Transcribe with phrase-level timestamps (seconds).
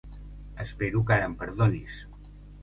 [0.63, 2.01] Espero que ara em perdonis.